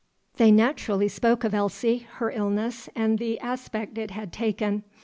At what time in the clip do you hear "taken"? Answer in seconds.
4.33-4.81